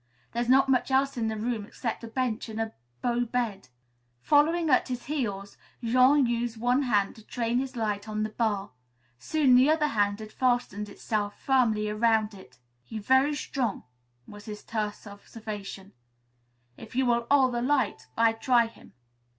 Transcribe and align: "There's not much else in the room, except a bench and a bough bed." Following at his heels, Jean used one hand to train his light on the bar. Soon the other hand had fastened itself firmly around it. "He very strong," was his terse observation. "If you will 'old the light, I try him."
"There's 0.31 0.49
not 0.49 0.67
much 0.67 0.89
else 0.89 1.15
in 1.15 1.27
the 1.27 1.37
room, 1.37 1.63
except 1.63 2.03
a 2.03 2.07
bench 2.07 2.49
and 2.49 2.59
a 2.59 2.73
bough 3.03 3.25
bed." 3.25 3.67
Following 4.23 4.67
at 4.71 4.87
his 4.87 5.05
heels, 5.05 5.57
Jean 5.83 6.25
used 6.25 6.57
one 6.59 6.81
hand 6.81 7.15
to 7.17 7.23
train 7.23 7.59
his 7.59 7.75
light 7.75 8.09
on 8.09 8.23
the 8.23 8.31
bar. 8.31 8.71
Soon 9.19 9.53
the 9.53 9.69
other 9.69 9.89
hand 9.89 10.19
had 10.19 10.31
fastened 10.31 10.89
itself 10.89 11.39
firmly 11.39 11.87
around 11.87 12.33
it. 12.33 12.57
"He 12.83 12.97
very 12.97 13.35
strong," 13.35 13.83
was 14.27 14.45
his 14.45 14.63
terse 14.63 15.05
observation. 15.05 15.93
"If 16.77 16.95
you 16.95 17.05
will 17.05 17.27
'old 17.29 17.53
the 17.53 17.61
light, 17.61 18.07
I 18.17 18.33
try 18.33 18.65
him." 18.65 18.93